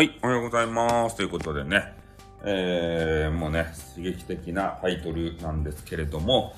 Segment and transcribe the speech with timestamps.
[0.00, 1.16] はい、おはようございます。
[1.16, 1.92] ということでね、
[2.42, 6.54] えー、もうね、刺激的なタイトルなんですけれども、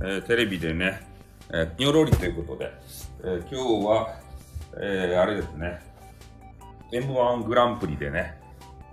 [0.00, 1.06] えー、テレビでね、
[1.50, 2.72] えー、ニョロリということで、
[3.22, 4.18] えー、今日は、
[4.78, 5.78] えー、あれですね、
[6.90, 8.34] M1 グランプリでね、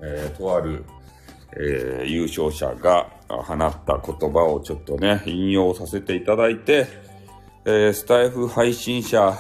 [0.04, 0.86] えー、とある、
[1.54, 6.86] えー、優勝者が放った言葉をちょっとね、引用させていただいて、
[7.66, 9.36] えー、スタイフ配信者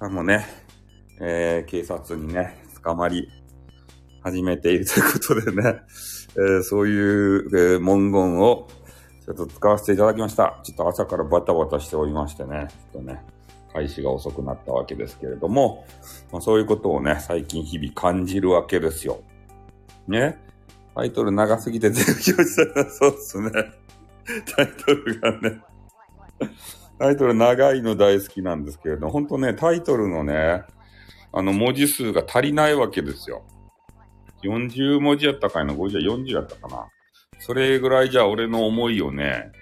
[0.00, 0.44] もね、
[1.20, 3.30] えー、警察にね、捕まり
[4.22, 5.80] 始めているということでね、
[6.36, 8.68] えー、そういう、えー、文言を
[9.24, 10.60] ちょっと使わせていただきました。
[10.62, 13.22] ちょっと朝からバタバタしておりましてね、ちょっとね、
[13.72, 15.86] 開始が遅くなったわけですけれども、
[16.32, 19.22] まあ、そういうことをね、最近日々感じるわけですよ。
[20.08, 20.38] ね？
[20.94, 23.50] タイトル長すぎて全部表示されたそうっすね。
[24.56, 25.60] タイトルがね。
[26.98, 30.64] タイトル長いの大好きなんですけれど、本当ね、タイトルのね、
[31.32, 33.44] あの文字数が足りないわけですよ。
[34.42, 36.86] 40文字やったかいな、50、40やったかな。
[37.38, 39.52] それぐらいじゃ俺の思いをね、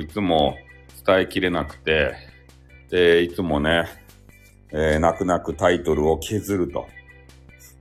[0.00, 0.56] いつも
[1.06, 2.14] 伝えきれなくて、
[2.90, 3.86] で、いつもね、
[4.70, 6.86] えー、泣く泣くタイトルを削ると。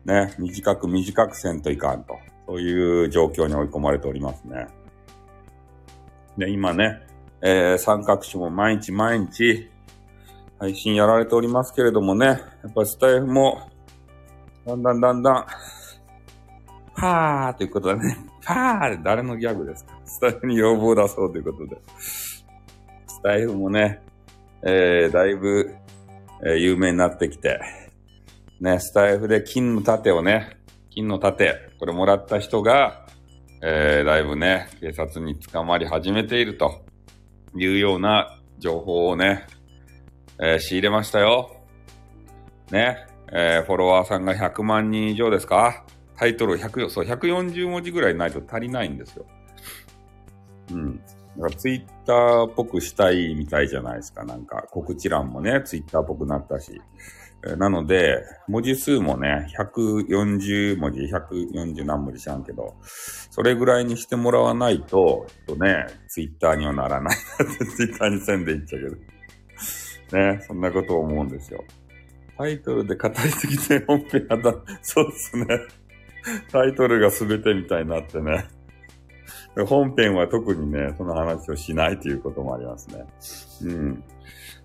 [0.05, 2.17] ね、短く短くせんといかんと。
[2.47, 4.67] そういう状況に追い込まれておりますね。
[6.37, 7.01] で、今ね、
[7.41, 9.69] えー、三角種も毎日毎日
[10.59, 12.35] 配信やられておりますけれどもね、や
[12.67, 13.69] っぱスタイフも、
[14.65, 15.45] だんだんだんだん、
[16.95, 19.99] パーということでね、 パー誰のギャグですか？
[20.05, 21.77] スタイフに要望出そうということで。
[21.97, 24.01] スタイフもね、
[24.63, 25.75] えー、だいぶ、
[26.45, 27.59] えー、有名になってきて、
[28.59, 30.57] ね、スタイフで金の盾をね、
[30.91, 33.05] 金の盾、これもらった人が、
[33.61, 36.85] えー、だいぶね、警察に捕まり始めていると
[37.55, 39.45] いうような情報をね、
[40.39, 41.51] えー、仕入れましたよ。
[42.71, 45.83] ね、えー、フォロワーさんが100万人以上ですか？
[46.17, 49.25] タイトル100、そう、140文字ぐらいないと足りないんですよ。
[50.71, 50.97] うん。
[50.97, 51.03] だ
[51.41, 54.23] からツイッターっぽくしたいみたいじゃないですか。
[54.23, 56.81] なんか告知欄もね、ツイッターっぽくなったし。
[57.57, 62.75] なので、文字数もね、140文字、140何文字知らんけど、
[63.29, 67.17] それぐらいにしてもらわないと、とね、ツイッターにはならない
[67.75, 69.15] ツイッターにせんでいっちゃうけど。
[70.17, 71.63] ね、そんなことを思うんですよ。
[72.37, 75.45] タイトルで語りすぎて本編はだ、そうっすね。
[76.51, 78.45] タイトルが全てみたいになってね。
[79.67, 83.05] 本編は特にね、その話をしないということもありますね。
[83.63, 84.03] うん。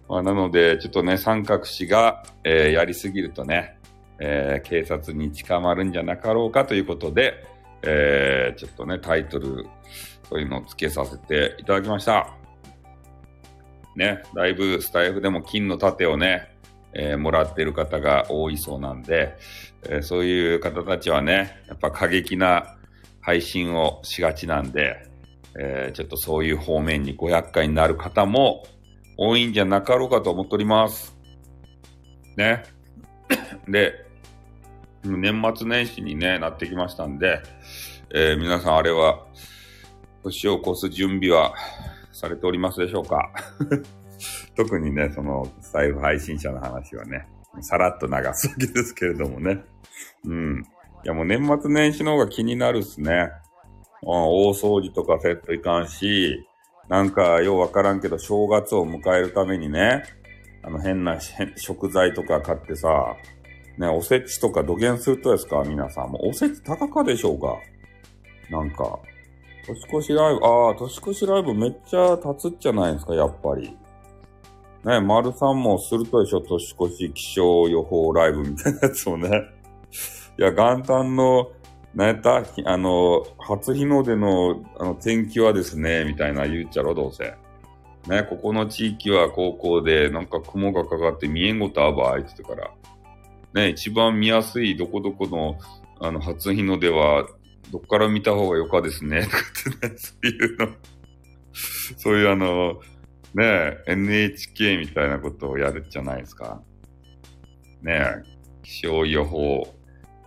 [0.08, 3.78] まあ、なので、ちょっとね、三角氏が、えー、やりすぎるとね、
[4.18, 7.44] えー、警察に捕まるんじゃなかろうかということで、
[7.82, 9.66] えー、ちょっとね、タイトル、
[10.28, 12.34] そういうのを付けさせていただきました。
[13.94, 16.56] ね、だいぶスタイフでも金の盾をね、
[16.92, 19.36] えー、もらってる方が多いそうなんで、
[19.88, 22.76] えー、そういう方たちはね、やっぱ過激な
[23.20, 25.08] 配信をしがちなんで、
[25.58, 28.64] えー、ちょっとそういう方面にご厄介になる方も
[29.16, 31.16] 多いんじゃなかろうかと思っております。
[32.36, 32.62] ね。
[33.68, 33.94] で、
[35.04, 37.40] 年末年始に、ね、なってきましたんで、
[38.14, 39.26] えー、皆さんあれは、
[40.22, 41.54] 年を越す準備は
[42.12, 43.30] されておりますでしょうか？
[44.56, 47.26] 特にね、その、スタイフ配信者の話はね、
[47.62, 49.64] さらっと流すわけですけれどもね。
[50.24, 50.64] うん。
[51.04, 53.30] いやもう年末年始の方が気になるっすね。
[54.02, 56.46] 大掃除とかせっといかんし、
[56.88, 60.04] なんかようわからんけど正月を迎えるためにね、
[60.62, 61.18] あの変な
[61.56, 63.16] 食材とか買ってさ、
[63.78, 65.64] ね、おせちとか土下するとですか？
[65.66, 66.10] 皆さん。
[66.10, 67.56] もうおせち高かでしょうか
[68.50, 68.98] なんか、
[69.66, 73.14] 年越しライブ、ああ、年越しライブめっちゃ経つっちゃないですか？
[73.14, 73.76] やっぱり。
[74.84, 79.28] ね、丸さんもするとでしょ、年越し気象予報ライブみたいなやつをね。
[80.38, 81.50] いや、元旦の、
[81.94, 87.34] なんやったあの、初日の出のあの天気はですね、みたいな言っちゃろ、どうせ。
[88.08, 92.70] ね、ここの地域は高校で、なんか雲がかかって見えんごとあばあいってから。
[93.52, 95.58] ね、一番見やすいどこどこの、
[96.00, 97.28] あの、初日の出は、
[97.70, 100.68] どっから見た方がよかですね、とかってね、そういうの、
[101.98, 102.80] そういうあの、
[103.34, 106.60] ねえ、NHK みたいなことをやるじゃないですか。
[107.82, 108.22] ねえ、
[108.62, 109.66] 気象予報、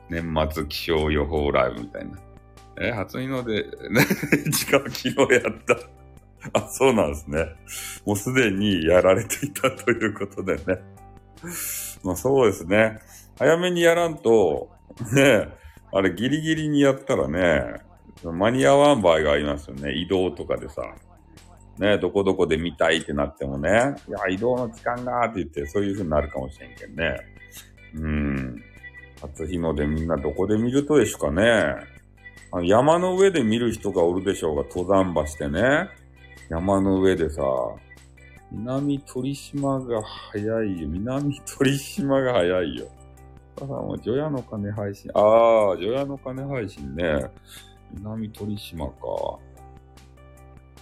[0.10, 2.18] 年末気象予報ライブみたいな。
[2.80, 4.06] え、初日の出、ね、
[4.50, 6.60] 時間昨日やった。
[6.60, 7.46] あ、そうなんですね。
[8.06, 10.82] もうすでにやられていたということでね。
[12.04, 13.00] まあそうですね。
[13.38, 14.70] 早めにやらんと、
[15.14, 15.48] ねえ、
[15.92, 17.82] あれギリギリにやったらね、
[18.24, 19.94] 間に合わん場合がありますよね。
[19.94, 20.82] 移動とかでさ。
[21.78, 27.20] ね、どこどこで見たいってなってもね、いや、移動の時間がって言って、そういう風になるかもしれんけんね。
[27.96, 28.64] うん。
[29.22, 31.75] 初日の出みんなどこで見るとでしょかね。
[32.52, 35.90] あの山の上で見る人がおるでしょうが、登山橋でね。
[36.50, 37.42] 山の上でさ、
[38.52, 40.88] 南鳥島が早いよ。
[40.88, 42.86] 南鳥島が早いよ。
[43.56, 45.10] だからもう、除夜の鐘配信。
[45.16, 45.24] ああ、
[45.78, 47.25] 除夜の鐘配信ね。
[47.94, 48.94] 南鳥島か。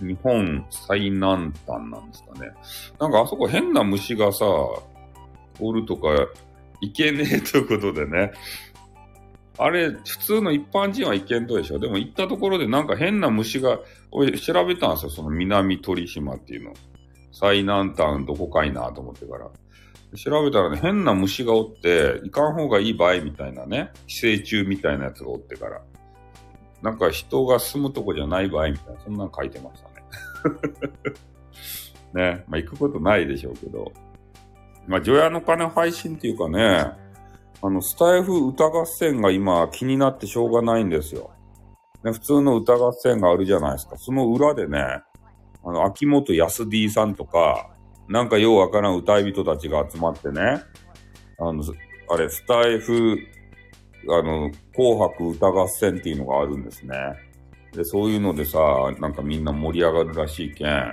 [0.01, 2.51] 日本最南端なんですかね。
[2.99, 4.45] なんかあそこ変な虫がさ、
[5.59, 6.09] おるとか、
[6.81, 8.31] いけねえということでね。
[9.57, 11.77] あれ、普通の一般人はいけんとでしょ。
[11.77, 13.79] でも行ったところでなんか変な虫が、
[14.11, 15.09] 俺調べたんですよ。
[15.11, 16.73] その南鳥島っていうの。
[17.31, 19.49] 最南端どこかいなと思ってから。
[20.17, 25.81] 調べたらね、変な虫がおって、行かん方がいい場合みたいなね、寄生虫みたいなやつがおってから。
[26.81, 29.89] なんか人が住むとこじゃない場合みたいな、そんなの書いてました
[32.13, 32.43] ね。
[32.47, 33.91] まあ行くことないでしょうけど。
[34.87, 36.91] まあ、除夜の鐘配信っていうかね、
[37.61, 41.31] あの、スタイフ歌合戦が今気になってしょうがないんですよ。
[42.03, 43.95] ね、普通の歌合戦があるじゃないですか。
[43.97, 44.79] その裏でね、
[45.63, 47.69] あの、秋元康 D さんとか、
[48.07, 50.63] なんかようわからん歌い人たちが集まってね、
[51.39, 51.63] あの、
[52.09, 53.17] あれ、スタイフ、
[54.09, 56.95] あの、紅白歌合戦っていうのがあるんですね。
[57.73, 58.59] で、そういうのでさ、
[58.99, 60.91] なんかみんな盛り上がるらしいけん、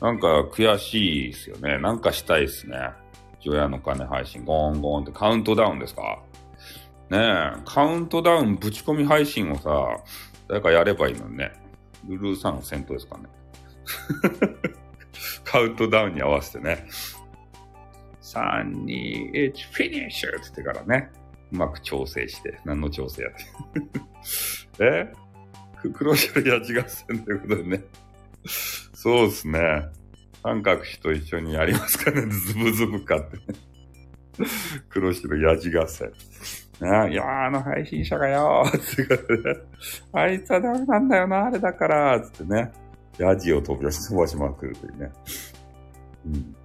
[0.00, 1.78] なんか悔しいですよね。
[1.78, 2.76] なんかしたいですね。
[3.40, 6.22] 除夜の鐘配信、ゴーンゴーンってカウントダウンですか？
[7.10, 9.98] ねえ、カウントダウンぶち込み配信をさ、
[10.48, 11.52] 誰かやればいいのにね。
[12.08, 13.24] ルルーさんの戦闘ですかね。
[15.44, 16.86] カウントダウンに合わせてね。
[18.22, 21.10] 3、2、1、フィニッシュって言ってからね。
[21.52, 22.58] うまく調整して。
[22.64, 23.32] 何の調整やっ
[24.78, 24.80] て。
[24.84, 25.12] え？
[25.90, 27.84] 黒白やじ合戦ということでね。
[28.94, 29.60] そうですね。
[30.42, 32.22] 三角比と一緒にやりますかね。
[32.22, 33.42] ズブズブかってね。
[34.88, 36.12] 黒白やじ合戦。
[36.80, 39.60] ね、いやあの配信者がよーって、ね、
[40.12, 42.72] あいつはダメなんだよな、あれだから、つってね。
[43.18, 45.12] ヤジを飛び出し飛ばしまくるというね。
[46.26, 46.56] うん。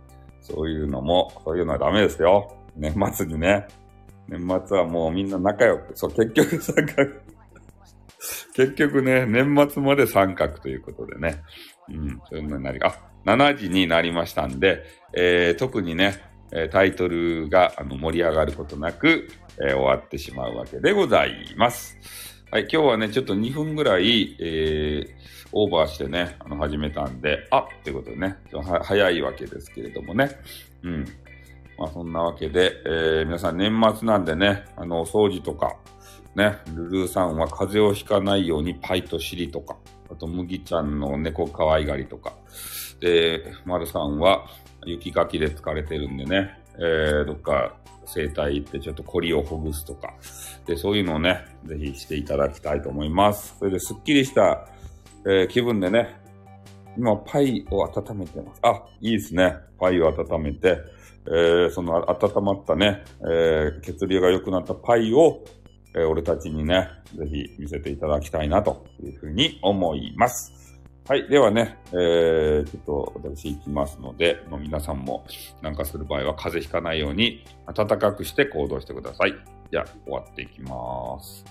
[0.41, 2.57] そういうのも、そういうのはダメですよ。
[2.75, 3.67] 年末にね。
[4.27, 5.91] 年末はもうみんな仲良く。
[5.95, 7.11] そう、結局三角。
[8.55, 11.41] 結局ね、年末まで三角ということでね。
[11.89, 14.83] うん、そういうのになり、あ、7時になりましたんで、
[15.13, 16.23] えー、特にね、
[16.71, 19.27] タイトルがあの盛り上がることなく、
[19.61, 21.97] えー、終わってしまうわけでございます。
[22.49, 25.07] はい、今日はね、ちょっと2分ぐらい、えー、
[25.51, 28.37] オーバーしてね、あの、始めたんで、あってことでね、
[28.83, 30.29] 早いわけですけれどもね。
[30.83, 31.05] うん。
[31.77, 35.75] まあ、そんなわけで、えー、皆さん年末なんでね、あの、お掃除とか、
[36.37, 39.75] ね、ルルーさんは風邪をひかないようにパイと尻とか、
[40.11, 42.33] あと、麦ちゃんの猫可愛がりとか、
[42.99, 44.45] で、丸さんは
[44.85, 47.75] 雪かきで疲れてるんでね、えー、どっか
[48.05, 50.13] 整体行ってちょっとコリをほぐすとか、
[50.67, 53.55] で、そういうのをね、ぜひしていただきたいと思います。
[53.57, 54.67] それで、すっきりした、
[55.25, 56.15] えー、気分でね、
[56.95, 58.59] 今、パイを温めてます。
[58.61, 59.55] あ、いいですね。
[59.79, 60.77] パイを温めて、
[61.27, 65.43] えー、その温まったね、えー、血流が良くなったパイを、
[65.97, 70.54] えー、俺たちにね、ぜひ見せていただきたいなというふうに思います。
[71.07, 71.27] はい。
[71.27, 75.25] ではね、えー、ちょっと私行きますので、もう皆さんも
[75.63, 79.33] なんかする場合は風邪ひかないように暖かくして行動してください。
[79.71, 81.44] じゃあ、終わっていきます。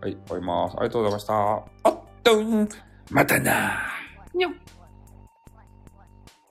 [0.00, 0.76] はい、終わります。
[0.76, 1.34] ありがとうございました。
[1.34, 2.68] あっとん、
[3.10, 3.82] またな
[4.32, 4.52] にょっ。